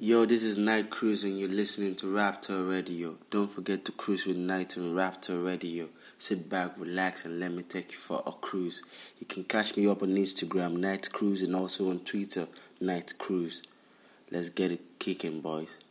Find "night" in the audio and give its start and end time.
0.56-0.90, 4.36-4.78, 10.76-11.10, 12.80-13.14